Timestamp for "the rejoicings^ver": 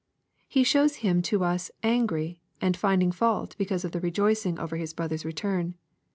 3.91-4.79